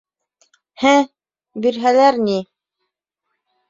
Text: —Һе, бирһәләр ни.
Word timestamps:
—Һе, 0.85 0.95
бирһәләр 1.67 2.21
ни. 2.27 2.43